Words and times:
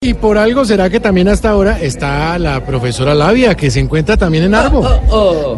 Y 0.00 0.14
por 0.14 0.38
algo 0.38 0.64
será 0.64 0.88
que 0.88 1.00
también 1.00 1.26
hasta 1.26 1.50
ahora 1.50 1.80
está 1.80 2.38
la 2.38 2.64
profesora 2.64 3.16
Labia, 3.16 3.56
que 3.56 3.68
se 3.68 3.80
encuentra 3.80 4.16
también 4.16 4.44
en 4.44 4.54
Arbo. 4.54 4.78
Oh, 5.10 5.56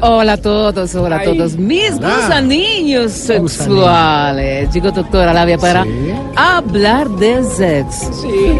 hola 0.00 0.32
a 0.34 0.36
todos, 0.36 0.94
hola 0.94 1.16
a 1.16 1.22
todos. 1.24 1.56
Mis 1.56 1.94
hola. 1.94 2.40
niños 2.40 3.10
sexuales. 3.10 4.72
Llegó 4.72 4.92
doctora 4.92 5.32
Labia 5.32 5.58
para 5.58 5.82
Sí. 5.82 5.90
hablar 6.36 7.10
de 7.10 7.42
sexo. 7.42 8.12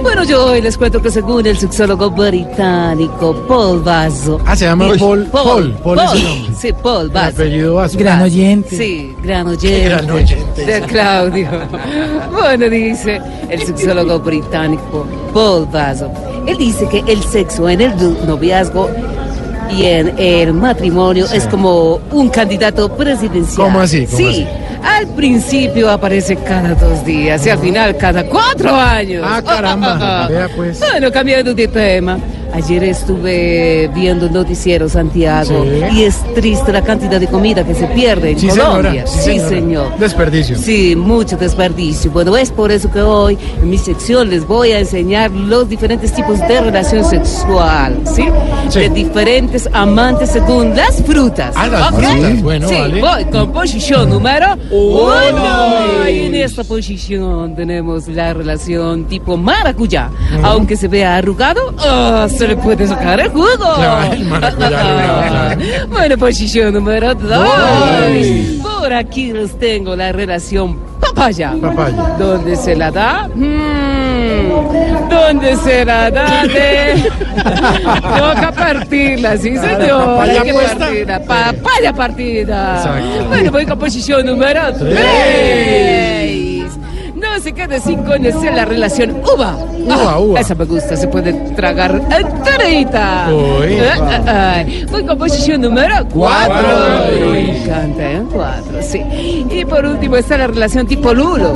Bueno, 0.03 0.25
yo 0.25 0.47
hoy 0.47 0.61
les 0.61 0.77
cuento 0.77 1.01
que 1.01 1.12
según 1.12 1.47
el 1.47 1.56
sexólogo 1.56 2.11
británico 2.11 3.45
Paul 3.47 3.81
Vaso. 3.84 4.41
Ah, 4.45 4.56
se 4.56 4.65
llama 4.65 4.89
Paul. 4.98 5.27
Paul, 5.27 5.73
Paul 5.84 5.98
es 6.01 6.12
el 6.15 6.25
nombre. 6.25 6.55
Sí, 6.61 6.73
Paul 6.83 7.03
El 7.03 7.11
Vaso. 7.11 7.29
apellido 7.37 7.75
Vaso. 7.77 7.97
Gran 7.98 8.23
oyente. 8.23 8.77
Sí, 8.77 9.15
gran 9.23 9.47
oyente. 9.47 9.89
Gran 9.89 10.11
oyente. 10.11 10.67
De 10.67 10.81
Claudio. 10.83 11.48
Bueno, 12.33 12.69
dice 12.69 13.20
el 13.48 13.61
sexólogo 13.62 13.84
británico 14.19 15.06
Paul 15.33 15.66
Vaso. 15.70 16.11
Él 16.47 16.56
dice 16.56 16.88
que 16.88 17.01
el 17.06 17.23
sexo 17.23 17.69
en 17.69 17.81
el 17.81 17.97
noviazgo 18.27 18.91
y 19.70 19.84
en 19.84 20.14
el 20.19 20.53
matrimonio 20.53 21.27
es 21.33 21.47
como 21.47 22.00
un 22.11 22.28
candidato 22.28 22.94
presidencial. 22.94 23.67
¿Cómo 23.67 23.81
así? 23.81 24.06
¿Cómo 24.06 24.19
sí. 24.19 24.27
así? 24.27 24.47
Al 24.83 25.06
principio 25.09 25.91
aparece 25.91 26.36
cada 26.36 26.75
dos 26.75 27.05
días 27.05 27.44
y 27.47 27.50
al 27.50 27.59
final 27.59 27.97
cada 27.97 28.25
cuatro 28.25 28.75
años. 28.75 29.25
Ah, 29.27 29.42
caramba. 29.42 30.27
Vea, 30.31 30.48
pues. 30.55 30.78
Bueno, 30.78 31.11
cambiando 31.11 31.55
de 31.55 31.69
tema. 31.69 32.19
Ayer 32.55 32.84
estuve 32.84 33.91
viendo 33.94 34.27
el 34.27 34.33
noticiero 34.33 34.88
Santiago 34.88 35.64
Sí. 35.64 35.97
y 35.98 36.02
es 36.05 36.22
triste 36.34 36.72
la 36.72 36.83
cantidad 36.83 37.19
de 37.19 37.27
comida 37.27 37.64
que 37.64 37.74
se 37.74 37.86
pierde 37.88 38.30
en 38.30 38.38
Sí, 38.38 38.47
Colombia. 38.47 39.05
señora. 39.06 39.06
Sí, 39.06 39.22
señora. 39.33 39.48
señor. 39.48 39.98
Desperdicio. 39.98 40.56
Sí, 40.56 40.94
mucho 40.94 41.36
desperdicio. 41.36 42.12
Bueno, 42.12 42.36
es 42.36 42.52
por 42.52 42.70
eso 42.70 42.91
que 42.92 43.02
hoy 43.02 43.36
en 43.60 43.69
mi 43.70 43.77
sección 43.77 44.30
les 44.30 44.47
voy 44.47 44.70
a 44.70 44.78
enseñar 44.78 45.32
los 45.32 45.69
diferentes 45.69 46.12
tipos 46.12 46.38
de 46.38 46.60
relación 46.60 47.05
sexual, 47.05 47.98
¿sí? 48.05 48.25
De 48.72 48.88
diferentes 48.88 49.69
amantes 49.72 50.30
según 50.30 50.77
las 50.77 51.02
frutas. 51.02 51.55
Ah, 51.56 51.66
las 51.66 51.88
frutas, 51.91 52.41
bueno, 52.42 52.69
sí, 52.69 52.75
vale. 52.77 53.00
voy 53.00 53.25
con 53.27 53.52
posición 53.52 54.10
número 54.10 54.47
uno. 54.70 56.08
Y 56.08 56.27
en 56.27 56.34
esta 56.36 56.62
posición 56.64 57.56
tenemos 57.56 58.06
la 58.08 58.32
relación 58.32 59.06
tipo 59.06 59.36
maracuyá. 59.36 60.10
Aunque 60.42 60.77
se 60.77 60.86
vea 60.88 61.16
arrugado, 61.16 61.75
ah, 61.78 62.28
se 62.28 62.44
le 62.47 62.56
puede 62.56 62.87
sacar 62.87 63.20
el 63.20 63.28
jugo. 63.31 63.75
Claro, 63.77 64.12
el 64.12 64.25
maracuyá 64.25 64.67
arrugado, 64.81 65.28
claro. 65.28 65.61
Bueno, 65.89 66.19
posición 66.19 66.75
número 66.75 67.14
dos. 67.14 67.48
Por 68.62 68.92
aquí 68.92 69.33
les 69.33 69.59
tengo 69.59 69.97
la 69.97 70.12
relación 70.12 70.78
papaya. 71.00 71.55
Papaya. 71.61 72.17
¿Dónde 72.19 72.56
se 72.56 72.75
la 72.77 72.91
da? 72.91 73.28
Mm, 73.34 75.09
¿Dónde 75.09 75.56
se 75.56 75.84
la 75.84 76.11
da? 76.11 76.42
De... 76.47 77.05
Toca 77.34 78.53
partirla, 78.55 79.37
sí 79.37 79.56
señor. 79.56 80.05
papaya 80.05 80.41
Hay 80.41 80.48
que 80.48 80.55
partirla. 80.55 81.20
Papaya 81.25 81.93
partida. 81.93 82.76
Exacto. 82.76 83.28
Bueno, 83.28 83.50
voy 83.50 83.66
con 83.66 83.78
posición 83.78 84.26
número 84.26 84.61
tres. 84.78 86.13
Quede 87.53 87.78
sin 87.81 88.03
conocer 88.05 88.55
la 88.55 88.65
relación 88.65 89.10
uva. 89.34 89.56
Uva, 89.56 90.12
Ah, 90.15 90.19
uva. 90.19 90.41
Esa 90.41 90.55
me 90.55 90.65
gusta, 90.65 90.97
se 90.97 91.06
puede 91.09 91.32
tragar 91.55 92.00
enterita. 92.10 93.28
Uy. 93.31 93.78
Voy 94.91 95.05
con 95.05 95.19
posición 95.19 95.60
número 95.60 95.94
Cuatro. 96.12 96.55
cuatro. 96.55 97.31
Me 97.32 97.59
encanta, 97.62 98.03
¿eh? 98.03 98.22
Cuatro, 98.32 98.82
sí. 98.82 99.47
Y 99.50 99.65
por 99.65 99.84
último 99.84 100.16
está 100.16 100.38
la 100.38 100.47
relación 100.47 100.87
tipo 100.87 101.12
Lulo. 101.12 101.53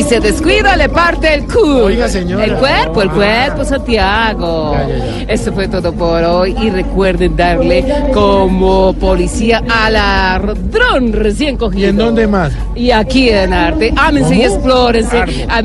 Si 0.00 0.08
se 0.08 0.18
descuida, 0.18 0.78
le 0.78 0.88
parte 0.88 1.34
el 1.34 1.44
culo. 1.44 1.84
Oiga, 1.84 2.08
señora. 2.08 2.42
El 2.46 2.54
cuerpo, 2.54 3.02
el 3.02 3.10
cuerpo, 3.10 3.66
Santiago. 3.66 4.72
Ya, 4.72 4.88
ya, 4.88 4.96
ya. 4.96 5.24
Esto 5.28 5.52
fue 5.52 5.68
todo 5.68 5.92
por 5.92 6.24
hoy. 6.24 6.56
Y 6.58 6.70
recuerden 6.70 7.36
darle 7.36 7.84
como 8.14 8.94
policía 8.94 9.62
al 9.68 9.92
ladrón 9.92 11.12
recién 11.12 11.58
cogido. 11.58 11.86
¿Y 11.86 11.90
en 11.90 11.96
dónde 11.98 12.26
más? 12.26 12.50
Y 12.74 12.92
aquí 12.92 13.28
en 13.28 13.52
arte, 13.52 13.92
ámense 13.94 14.36
y 14.36 14.42
explórense, 14.42 15.22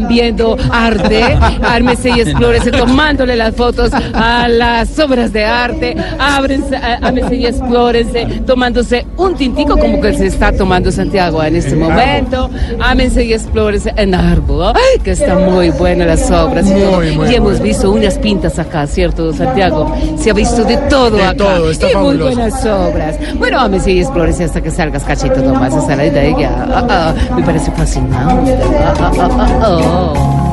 viendo 0.10 0.58
arte, 0.70 1.24
ámense 1.64 2.10
y 2.10 2.20
explórense, 2.20 2.72
tomándole 2.72 3.38
las 3.38 3.56
fotos 3.56 3.92
a 3.94 4.50
las 4.50 5.00
obras 5.00 5.32
de 5.32 5.46
arte, 5.46 5.96
ábrense, 6.20 6.76
ámense 6.76 7.36
y 7.36 7.46
explórense, 7.46 8.26
tomándose 8.46 9.06
un 9.16 9.36
tintico 9.36 9.78
como 9.78 10.02
que 10.02 10.14
se 10.14 10.26
está 10.28 10.52
tomando 10.52 10.92
Santiago 10.92 11.42
en 11.42 11.56
este 11.56 11.72
En 11.72 11.80
momento, 11.80 12.50
ámense 12.82 13.24
y 13.24 13.32
explórense 13.32 13.94
en 13.96 14.12
Arbo, 14.32 14.68
¡ay! 14.68 15.00
que 15.04 15.12
están 15.12 15.52
muy 15.52 15.70
buenas 15.70 16.08
las 16.08 16.32
obras 16.32 16.68
y, 16.68 16.74
Muy, 16.74 16.82
todo. 16.82 17.16
muy 17.16 17.30
y 17.30 17.36
hemos 17.36 17.60
visto 17.62 17.92
unas 17.92 18.18
pintas 18.18 18.58
acá, 18.60 18.88
¿cierto, 18.88 19.32
Santiago? 19.34 19.94
Se 20.18 20.32
ha 20.32 20.34
visto 20.34 20.64
de 20.64 20.78
todo 20.90 21.18
De 21.18 21.24
acá 21.24 21.36
todo, 21.36 21.70
está 21.70 21.92
y 21.92 21.96
muy 21.96 22.18
buenas 22.18 22.66
obras. 22.66 23.18
Bueno, 23.38 23.60
ámense 23.60 23.92
y 23.92 24.00
explórense 24.00 24.46
hasta 24.46 24.62
que 24.62 24.72
salgas 24.72 25.04
cachito 25.04 25.42
nomás, 25.42 25.76
esa 25.76 25.96
la 25.96 26.06
idea. 26.06 26.68
Ah, 26.70 26.88
ah, 26.90 27.36
me 27.36 27.44
parece 27.44 27.72
fascinante. 27.72 28.58
Ah, 28.80 28.94
ah, 29.00 29.12
ah, 29.20 29.30
ah, 29.40 29.60
ah. 29.62 30.45